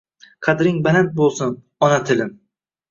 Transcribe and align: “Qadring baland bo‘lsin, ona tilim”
“Qadring 0.47 0.79
baland 0.89 1.13
bo‘lsin, 1.21 1.55
ona 1.91 2.03
tilim” 2.11 2.35